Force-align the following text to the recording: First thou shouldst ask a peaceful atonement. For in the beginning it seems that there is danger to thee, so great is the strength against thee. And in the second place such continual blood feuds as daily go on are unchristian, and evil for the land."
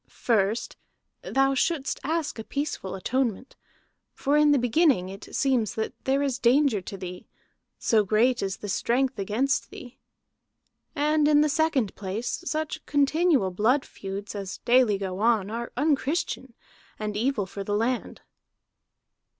First 0.09 0.77
thou 1.21 1.53
shouldst 1.53 1.99
ask 2.03 2.39
a 2.39 2.43
peaceful 2.43 2.95
atonement. 2.95 3.55
For 4.13 4.35
in 4.35 4.49
the 4.51 4.57
beginning 4.57 5.09
it 5.09 5.35
seems 5.35 5.75
that 5.75 5.93
there 6.05 6.23
is 6.23 6.39
danger 6.39 6.81
to 6.81 6.97
thee, 6.97 7.27
so 7.77 8.03
great 8.03 8.41
is 8.41 8.57
the 8.57 8.67
strength 8.67 9.19
against 9.19 9.69
thee. 9.69 9.99
And 10.95 11.27
in 11.27 11.41
the 11.41 11.49
second 11.49 11.93
place 11.93 12.41
such 12.47 12.83
continual 12.87 13.51
blood 13.51 13.85
feuds 13.85 14.33
as 14.33 14.57
daily 14.65 14.97
go 14.97 15.19
on 15.19 15.51
are 15.51 15.71
unchristian, 15.77 16.55
and 16.97 17.15
evil 17.15 17.45
for 17.45 17.63
the 17.63 17.75
land." 17.75 18.21